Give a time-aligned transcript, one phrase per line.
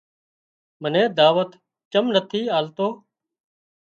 [0.81, 1.51] منين دعوت
[1.91, 2.87] چم نٿي آلتو